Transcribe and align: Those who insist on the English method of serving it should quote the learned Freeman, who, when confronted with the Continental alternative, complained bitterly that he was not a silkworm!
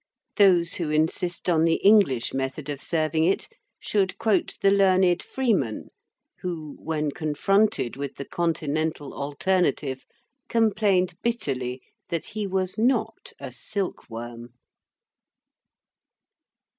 Those 0.37 0.73
who 0.77 0.89
insist 0.89 1.47
on 1.47 1.63
the 1.63 1.75
English 1.75 2.33
method 2.33 2.69
of 2.69 2.81
serving 2.81 3.23
it 3.23 3.47
should 3.79 4.17
quote 4.17 4.57
the 4.61 4.71
learned 4.71 5.21
Freeman, 5.21 5.89
who, 6.39 6.75
when 6.79 7.11
confronted 7.11 7.95
with 7.97 8.15
the 8.15 8.25
Continental 8.25 9.13
alternative, 9.13 10.03
complained 10.49 11.13
bitterly 11.21 11.83
that 12.09 12.25
he 12.25 12.47
was 12.47 12.79
not 12.79 13.33
a 13.39 13.51
silkworm! 13.51 14.55